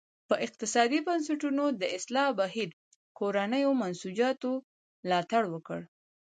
[0.29, 2.69] د اقتصادي بنسټونو د اصلاح بهیر
[3.19, 4.51] کورنیو منسوجاتو
[5.03, 5.79] ملاتړ وکړ.